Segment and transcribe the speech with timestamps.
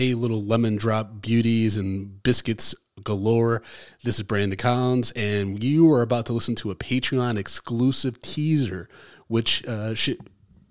[0.00, 3.62] Hey, little lemon drop beauties and biscuits galore.
[4.02, 8.88] This is Brandon Collins, and you are about to listen to a Patreon exclusive teaser,
[9.26, 10.16] which uh, should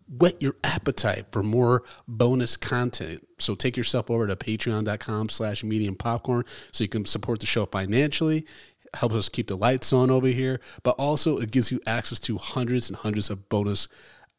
[0.08, 3.24] whet your appetite for more bonus content.
[3.38, 7.68] So take yourself over to patreon.com slash medium popcorn so you can support the show
[7.68, 8.48] financially
[8.96, 12.40] helps us keep the lights on over here, but also it gives you access to
[12.40, 13.90] hundreds and hundreds of bonus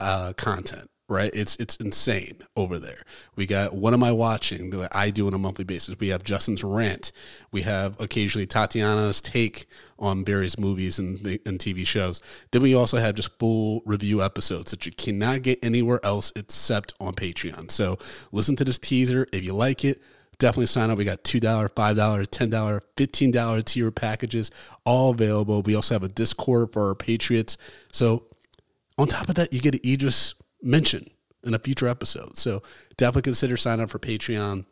[0.01, 0.91] uh, content.
[1.11, 3.03] Right, it's it's insane over there.
[3.35, 5.99] We got what am I watching that I do on a monthly basis.
[5.99, 7.11] We have Justin's rant.
[7.51, 9.67] We have occasionally Tatiana's take
[9.99, 12.21] on various movies and, and TV shows.
[12.53, 16.95] Then we also have just full review episodes that you cannot get anywhere else except
[17.01, 17.73] on Patreon.
[17.73, 17.99] So
[18.31, 20.01] listen to this teaser if you like it
[20.39, 20.97] definitely sign up.
[20.97, 24.51] We got $2, $5, $10, $15 tier packages
[24.87, 25.61] all available.
[25.61, 27.59] We also have a Discord for our Patriots.
[27.93, 28.25] So
[28.97, 31.11] on top of that, you get Idris mention
[31.45, 32.37] in a future episode.
[32.37, 32.63] So
[32.97, 34.65] definitely consider signing up for Patreon.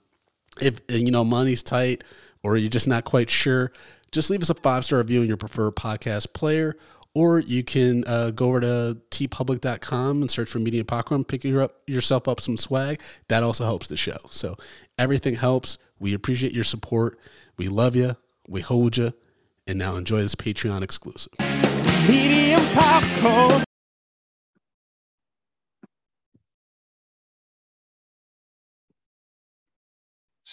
[0.61, 2.05] If you know money's tight
[2.43, 3.73] or you're just not quite sure,
[4.13, 6.77] just leave us a five star review in your preferred podcast player,
[7.15, 11.63] or you can uh, go over to teepublic.com and search for Media Popcorn, pick your
[11.63, 13.01] up, yourself up some swag.
[13.29, 14.17] That also helps the show.
[14.31, 14.57] So
[14.99, 15.79] everything helps.
[15.99, 17.19] We appreciate your support.
[17.57, 18.17] We love you.
[18.47, 19.13] We hold you.
[19.67, 21.33] And now enjoy this Patreon exclusive.
[22.09, 23.65] Medium popcorn.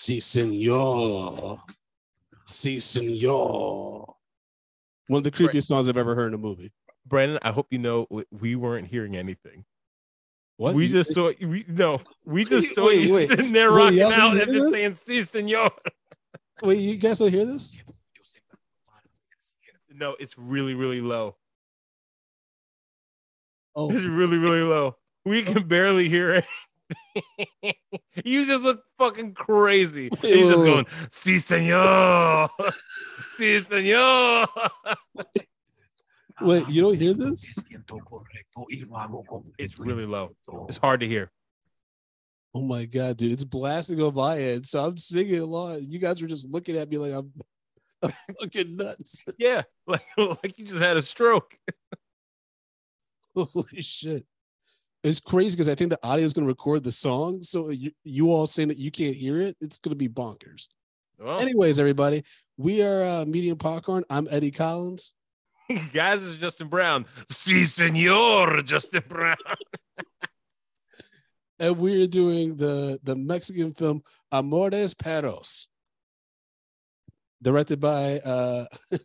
[0.05, 1.59] Si, senor.
[2.45, 4.15] Si, senor.
[5.07, 6.71] One of the creepiest songs I've ever heard in a movie.
[7.07, 9.65] Brandon, I hope you know we weren't hearing anything.
[10.57, 10.75] What?
[10.75, 13.29] We just saw we no, we just saw wait, you wait.
[13.29, 15.71] sitting there rocking out and just saying "Si, senor."
[16.61, 17.75] Wait, you guys will hear this?
[19.91, 21.35] No, it's really, really low.
[23.75, 24.97] Oh, it's really, really low.
[25.25, 26.43] We can barely hear
[27.15, 27.75] it.
[28.29, 30.09] you just look fucking crazy.
[30.21, 32.49] He's just going, "Si, senor."
[33.37, 34.47] Si, senor.
[36.41, 37.45] Wait, you don't hear this?
[39.59, 40.35] It's really low.
[40.67, 41.31] It's hard to hear.
[42.55, 43.31] Oh my god, dude!
[43.31, 45.85] It's blasting on my end, so I'm singing along.
[45.87, 47.31] You guys were just looking at me like I'm,
[48.01, 49.23] I'm fucking nuts.
[49.37, 51.55] Yeah, like like you just had a stroke.
[53.35, 54.25] Holy shit!
[55.05, 57.91] It's crazy because I think the audio is going to record the song, so you,
[58.03, 60.67] you all saying that you can't hear it, it's going to be bonkers.
[61.19, 62.23] Well, Anyways, everybody,
[62.57, 64.03] we are uh, Medium Popcorn.
[64.09, 65.13] I'm Eddie Collins.
[65.93, 67.05] Guys, is Justin Brown.
[67.29, 69.37] Si, senor, Justin Brown.
[71.59, 74.01] and we're doing the the Mexican film
[74.31, 75.67] Amores Perros,
[77.43, 78.65] directed by uh,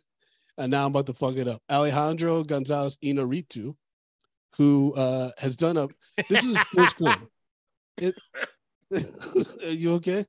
[0.57, 1.61] and now I'm about to fuck it up.
[1.69, 3.75] Alejandro Gonzalez Inarritu,
[4.57, 5.87] who uh, has done a
[6.29, 7.27] this is his first film.
[7.97, 8.15] It,
[9.63, 10.25] are you okay?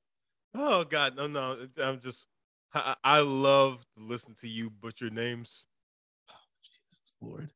[0.55, 1.67] Oh God, no, no.
[1.83, 2.27] I'm just
[2.75, 5.67] I, I love to listen to you butcher names.
[6.31, 6.35] Oh,
[6.65, 7.51] Jesus Lord.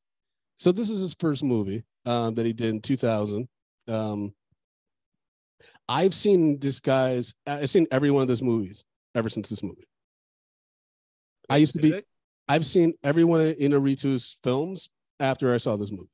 [0.59, 3.47] So this is his first movie um, that he did in 2000.
[3.89, 4.35] Um,
[5.89, 7.35] I've seen this guy's.
[7.47, 8.85] I've seen every one of his movies
[9.15, 9.85] ever since this movie.
[11.49, 12.03] I used to be.
[12.49, 14.89] I've seen every one of Inarritu's films
[15.21, 16.09] after I saw this movie.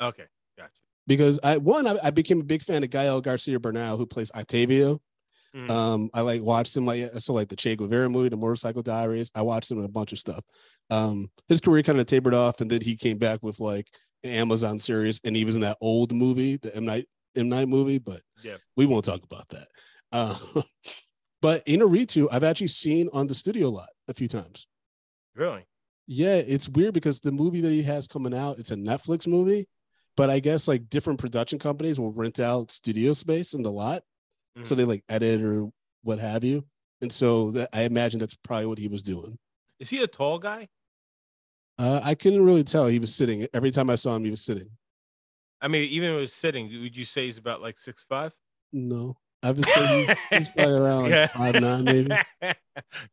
[0.00, 0.24] Okay,
[0.58, 0.70] gotcha.
[1.06, 4.30] Because I one I, I became a big fan of Gael Garcia Bernal, who plays
[4.34, 5.00] Octavio.
[5.54, 5.70] Mm.
[5.70, 8.82] Um, I like watched him like I saw like the Che Guevara movie, the Motorcycle
[8.82, 9.30] Diaries.
[9.34, 10.44] I watched him in a bunch of stuff.
[10.90, 13.88] Um, his career kind of tapered off, and then he came back with like
[14.22, 17.68] an Amazon series, and he was in that old movie, the M Night M Night
[17.68, 17.98] movie.
[17.98, 19.68] But yeah, we won't talk about that.
[20.12, 20.36] Uh,
[21.42, 24.66] but Inarritu, I've actually seen on the studio lot a few times.
[25.34, 25.66] Really?
[26.06, 29.66] Yeah, it's weird because the movie that he has coming out, it's a Netflix movie,
[30.16, 34.02] but I guess like different production companies will rent out studio space in the lot
[34.56, 34.64] Mm-hmm.
[34.64, 35.68] So they like edit or
[36.02, 36.64] what have you.
[37.02, 39.38] And so that, I imagine that's probably what he was doing.
[39.78, 40.68] Is he a tall guy?
[41.78, 42.86] Uh, I couldn't really tell.
[42.86, 43.46] He was sitting.
[43.52, 44.70] Every time I saw him, he was sitting.
[45.60, 48.34] I mean, even when he was sitting, would you say he's about like six five?
[48.72, 52.16] No, I would say he's probably around like five nine, maybe.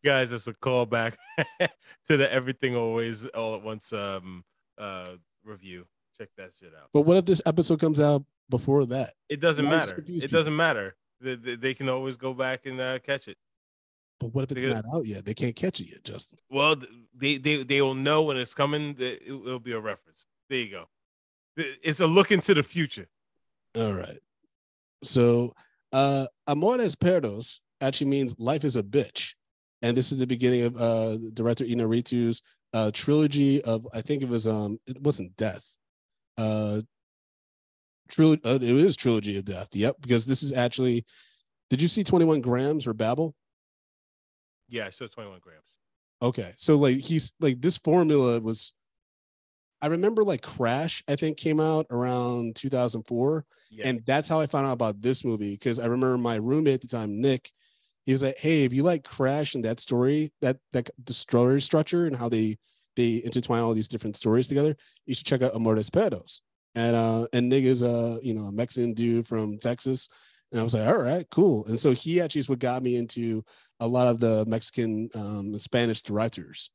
[0.06, 1.16] Guys, it's a callback
[2.08, 4.46] to the everything always all at once um
[4.78, 5.12] uh
[5.44, 5.86] review.
[6.18, 6.90] Check that shit out.
[6.94, 9.14] But what if this episode comes out before that?
[9.30, 9.98] It doesn't matter.
[9.98, 10.28] It people.
[10.30, 13.38] doesn't matter they, they can always go back and uh, catch it.
[14.20, 15.26] But what if it's not out yet?
[15.26, 16.40] They can't catch it yet, Justin.
[16.50, 16.76] Well,
[17.16, 18.94] they they they will know when it's coming.
[18.96, 20.26] That it, will be a reference.
[20.50, 20.86] There you go.
[21.58, 23.08] It's a look into the future.
[23.76, 24.20] All right.
[25.04, 25.54] So,
[25.92, 29.34] uh, Amores Perros actually means life is a bitch,
[29.82, 32.42] and this is the beginning of uh, director Inarritu's
[32.74, 35.78] uh, trilogy of I think it was um it wasn't death,
[36.38, 36.82] uh,
[38.10, 38.42] trilogy.
[38.44, 39.70] Uh, it is trilogy of death.
[39.74, 41.06] Yep, because this is actually
[41.70, 43.36] Did you see 21 grams or Babel?
[44.70, 45.64] Yeah, I saw 21 grams.
[46.22, 46.52] Okay.
[46.58, 48.74] So like he's like this formula was
[49.82, 53.46] I remember like Crash, I think came out around 2004.
[53.70, 53.88] Yeah.
[53.88, 56.82] And that's how I found out about this movie because I remember my roommate at
[56.82, 57.52] the time, Nick,
[58.06, 61.60] he was like, Hey, if you like Crash and that story, that that the story
[61.60, 62.58] structure and how they
[62.96, 64.76] they intertwine all these different stories together,
[65.06, 66.42] you should check out Amores Perros.
[66.76, 70.10] And uh and is a you know a Mexican dude from Texas.
[70.52, 71.66] And I was like, all right, cool.
[71.66, 73.44] And so he actually is what got me into
[73.80, 76.70] a lot of the Mexican um, Spanish directors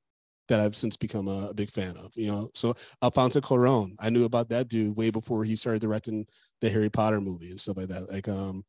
[0.49, 2.11] that I've since become a, a, big fan of.
[2.17, 6.27] You know, so Alfonso Cuarón, I knew about that dude way before he started directing
[6.61, 8.11] the Harry Potter movie and stuff like that.
[8.11, 8.65] Like, um,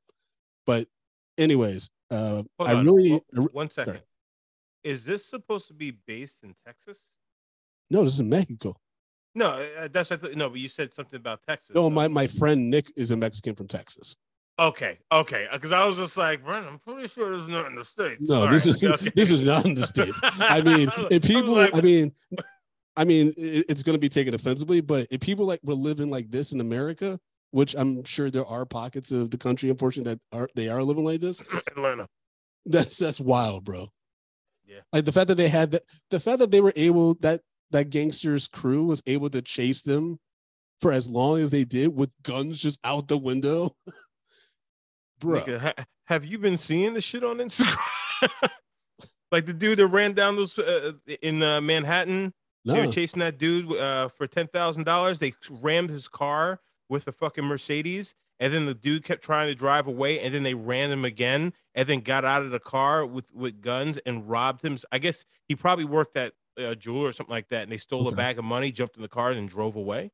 [0.67, 0.87] but
[1.39, 2.85] anyways, uh, Hold I on.
[2.85, 3.93] really One- one second.
[3.93, 4.05] sorry.
[4.83, 7.11] Is this supposed to be based in Texas?
[7.89, 8.75] No, this is Mexico.
[9.35, 10.35] No, uh, that's what I thought.
[10.35, 11.75] No, but you said something about Texas.
[11.75, 14.15] No, so- my my friend Nick is a Mexican from Texas.
[14.59, 15.47] Okay, okay.
[15.53, 18.27] Because I was just like, Brent, I'm pretty sure this is not in the states.
[18.27, 19.11] No, All this right, is okay.
[19.15, 20.19] this is not in the states.
[20.21, 22.11] I mean, if people, like, I mean,
[22.97, 26.29] I mean, it's going to be taken offensively, but if people like were living like
[26.29, 27.17] this in America,
[27.51, 31.05] which I'm sure there are pockets of the country, unfortunately, that are they are living
[31.05, 31.41] like this.
[31.67, 32.09] Atlanta.
[32.65, 33.87] That's that's wild, bro.
[34.67, 34.81] Yeah.
[34.91, 37.39] Like the fact that they had that, the fact that they were able that
[37.71, 40.19] that gangsters crew was able to chase them
[40.81, 43.75] for as long as they did with guns just out the window.
[45.19, 45.73] Bro, ha-
[46.05, 47.75] have you been seeing the shit on Instagram?
[49.31, 52.33] like the dude that ran down those uh, in uh, Manhattan.
[52.65, 52.85] They no.
[52.85, 55.19] were chasing that dude uh, for ten thousand dollars.
[55.19, 59.55] They rammed his car with a fucking Mercedes, and then the dude kept trying to
[59.55, 63.05] drive away, and then they ran him again, and then got out of the car
[63.05, 64.77] with with guns and robbed him.
[64.91, 68.07] I guess he probably worked at a jeweler or something like that, and they stole
[68.07, 70.11] a bag of money, jumped in the car, and drove away.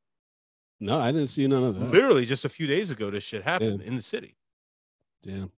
[0.80, 1.92] no, I didn't see none of that.
[1.92, 3.88] Literally, just a few days ago, this shit happened Yeah.
[3.88, 4.36] in the city.
[5.24, 5.52] Damn.